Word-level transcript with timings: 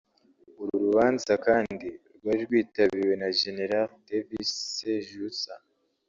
uru 0.61 0.75
rubanza 0.85 1.33
kandi 1.45 1.87
rwari 2.15 2.41
rwitabiriwe 2.47 3.15
na 3.21 3.29
General 3.39 3.85
David 4.07 4.43
Sejusa 4.73 5.53